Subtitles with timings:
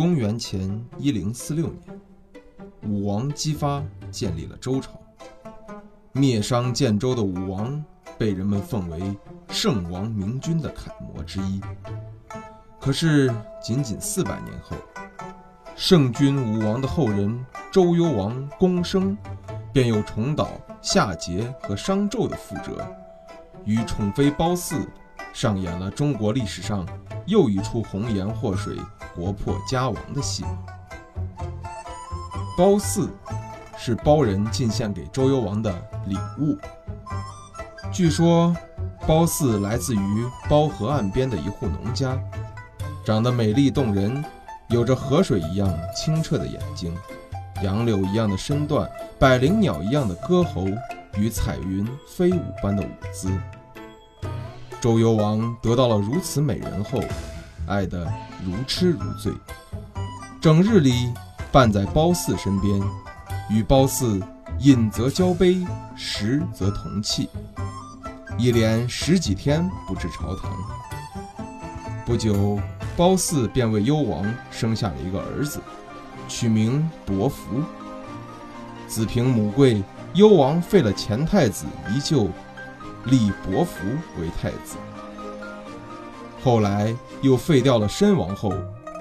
[0.00, 2.00] 公元前一零四六年，
[2.84, 4.92] 武王姬发建立了周朝。
[6.12, 7.84] 灭商建周的武王
[8.16, 9.14] 被人们奉为
[9.50, 11.60] 圣王明君的楷模之一。
[12.80, 13.30] 可是，
[13.62, 14.74] 仅仅四百年后，
[15.76, 19.14] 圣君武王的后人周幽王公生，
[19.70, 20.48] 便又重蹈
[20.80, 22.82] 夏桀和商纣的覆辙，
[23.66, 24.76] 与宠妃褒姒
[25.32, 26.86] 上演了中国历史上
[27.26, 28.76] 又一出红颜祸水、
[29.14, 30.58] 国破家亡的戏码。
[32.56, 33.08] 褒姒
[33.78, 35.72] 是褒人进献给周幽王的
[36.06, 36.58] 礼物。
[37.92, 38.54] 据说，
[39.06, 42.18] 褒姒来自于褒河岸边的一户农家，
[43.04, 44.24] 长得美丽动人。
[44.68, 46.96] 有着河水一样清澈的眼睛，
[47.60, 48.88] 杨柳一样的身段，
[49.18, 50.64] 百灵鸟一样的歌喉，
[51.18, 53.32] 与彩云飞舞般的舞姿。
[54.80, 57.00] 周幽王得到了如此美人后，
[57.66, 58.10] 爱得
[58.44, 59.32] 如痴如醉，
[60.40, 61.12] 整日里
[61.52, 62.80] 伴在褒姒身边，
[63.50, 64.22] 与褒姒
[64.60, 67.28] 饮则交杯，食则同泣，
[68.38, 70.50] 一连十几天不至朝堂。
[72.04, 72.58] 不久。
[72.96, 75.58] 褒姒便为幽王生下了一个儿子，
[76.28, 77.62] 取名伯服。
[78.86, 82.28] 子凭母贵，幽王废了前太子宜臼，
[83.04, 83.86] 立伯服
[84.18, 84.76] 为太子。
[86.42, 88.52] 后来又废掉了申王后，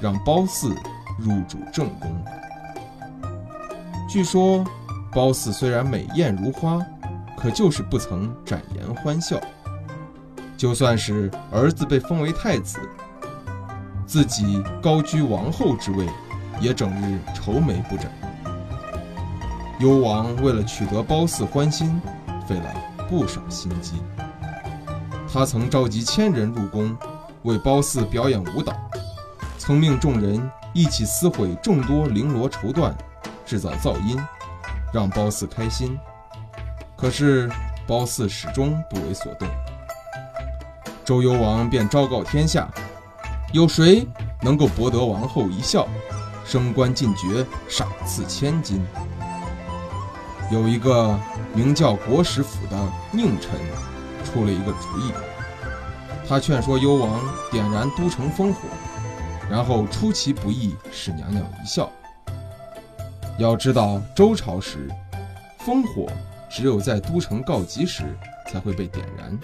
[0.00, 0.74] 让褒姒
[1.18, 2.24] 入主正宫。
[4.08, 4.64] 据说
[5.12, 6.84] 褒姒虽然美艳如花，
[7.36, 9.40] 可就是不曾展颜欢笑。
[10.56, 12.78] 就算是儿子被封为太子。
[14.06, 16.04] 自己高居王后之位，
[16.60, 18.10] 也整日愁眉不展。
[19.78, 22.00] 幽王为了取得褒姒欢心，
[22.48, 22.74] 费了
[23.10, 23.94] 不少心机。
[25.30, 26.96] 他曾召集千人入宫，
[27.42, 28.72] 为褒姒表演舞蹈，
[29.58, 30.40] 曾命众人
[30.72, 32.94] 一起撕毁众多绫罗绸缎，
[33.44, 34.16] 制造噪音，
[34.92, 35.98] 让褒姒开心。
[36.96, 37.50] 可是
[37.84, 39.48] 褒姒始终不为所动。
[41.04, 42.70] 周幽王便昭告天下。
[43.52, 44.06] 有谁
[44.42, 45.88] 能够博得王后一笑，
[46.44, 48.80] 升官进爵，赏赐千金？
[50.50, 51.16] 有一个
[51.54, 52.76] 名叫国史府的
[53.12, 53.52] 佞臣
[54.24, 55.12] 出了一个主意，
[56.28, 57.20] 他劝说幽王
[57.52, 58.62] 点燃都城烽火，
[59.48, 61.88] 然后出其不意使娘娘一笑。
[63.38, 64.88] 要知道，周朝时，
[65.64, 66.08] 烽火
[66.50, 68.02] 只有在都城告急时
[68.50, 69.38] 才会被点燃，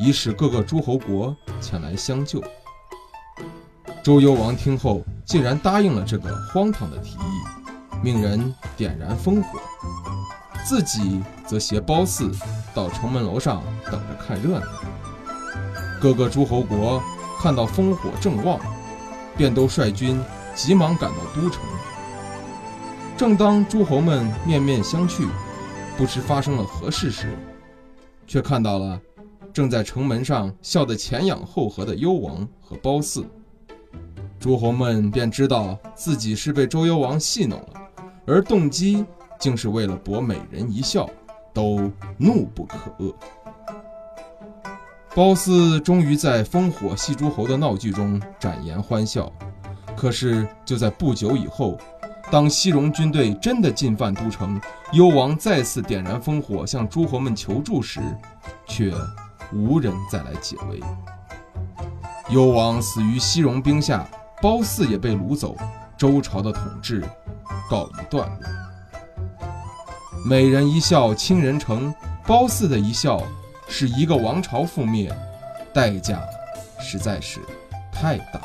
[0.00, 2.42] 以使各个诸侯国前来相救。
[4.02, 9.60] 周幽王听后，竟然答应了这个荒唐的提议，命人点燃烽火，
[10.64, 12.30] 自己则携褒姒
[12.74, 14.66] 到城门楼上等着看热闹。
[16.00, 17.02] 各个诸侯国
[17.40, 18.60] 看到烽火正旺，
[19.36, 20.20] 便都率军
[20.54, 21.62] 急忙赶到都城。
[23.16, 25.28] 正当诸侯们面面相觑，
[25.96, 27.36] 不知发生了何事时，
[28.26, 29.00] 却看到了
[29.52, 33.26] 正在城门上笑得前仰后合的幽王和褒姒。
[34.38, 37.68] 诸侯们便知道自己是被周幽王戏弄了，
[38.24, 39.04] 而动机
[39.38, 41.08] 竟是为了博美人一笑，
[41.52, 43.14] 都怒不可遏。
[45.14, 49.32] 褒姒终于在烽火戏诸侯的闹剧中展颜欢笑，
[49.96, 51.78] 可是就在不久以后，
[52.30, 54.60] 当西戎军队真的进犯都城，
[54.92, 58.00] 幽王再次点燃烽火向诸侯们求助时，
[58.66, 58.92] 却
[59.52, 60.80] 无人再来解围。
[62.28, 64.06] 幽王死于西戎兵下。
[64.40, 65.56] 褒姒也被掳走，
[65.96, 67.02] 周朝的统治
[67.68, 68.67] 告一段落。
[70.28, 71.94] 美人一笑倾人城，
[72.26, 73.22] 褒姒的一笑
[73.66, 75.10] 使一个王朝覆灭，
[75.72, 76.22] 代价
[76.78, 77.40] 实在是
[77.90, 78.38] 太大。